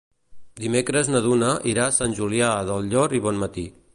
Dimecres 0.61 1.11
na 1.15 1.21
Duna 1.25 1.51
irà 1.73 1.85
a 1.89 1.95
Sant 1.99 2.17
Julià 2.21 2.49
del 2.71 2.91
Llor 2.95 3.17
i 3.19 3.23
Bonmatí. 3.27 3.71